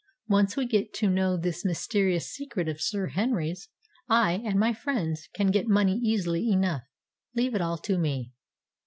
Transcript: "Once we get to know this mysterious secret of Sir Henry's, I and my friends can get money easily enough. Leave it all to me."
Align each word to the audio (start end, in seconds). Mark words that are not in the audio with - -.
"Once 0.27 0.57
we 0.57 0.65
get 0.65 0.95
to 0.95 1.07
know 1.11 1.37
this 1.37 1.63
mysterious 1.63 2.27
secret 2.27 2.67
of 2.67 2.81
Sir 2.81 3.05
Henry's, 3.09 3.69
I 4.09 4.31
and 4.43 4.59
my 4.59 4.73
friends 4.73 5.29
can 5.35 5.51
get 5.51 5.67
money 5.67 5.99
easily 6.03 6.49
enough. 6.49 6.81
Leave 7.35 7.53
it 7.53 7.61
all 7.61 7.77
to 7.77 7.99
me." 7.99 8.31